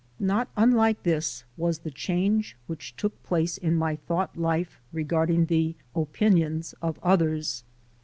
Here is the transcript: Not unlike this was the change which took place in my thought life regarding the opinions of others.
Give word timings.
Not 0.19 0.49
unlike 0.57 1.03
this 1.03 1.43
was 1.57 1.77
the 1.77 1.91
change 1.91 2.57
which 2.65 2.95
took 2.95 3.21
place 3.21 3.59
in 3.59 3.75
my 3.75 3.97
thought 3.97 4.35
life 4.35 4.79
regarding 4.91 5.45
the 5.45 5.75
opinions 5.95 6.73
of 6.81 6.97
others. 7.03 7.63